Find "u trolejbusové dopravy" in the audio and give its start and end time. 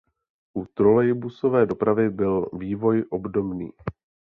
0.53-2.09